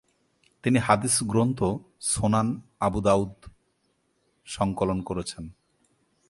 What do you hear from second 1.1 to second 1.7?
গ্রন্থ